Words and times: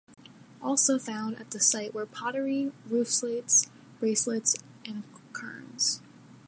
Also 0.63 0.97
found 0.97 1.37
at 1.39 1.51
the 1.51 1.59
site 1.59 1.93
were 1.93 2.07
pottery, 2.07 2.71
roof 2.89 3.07
slates, 3.07 3.67
bracelets 3.99 4.55
and 4.83 5.03
querns. 5.31 5.99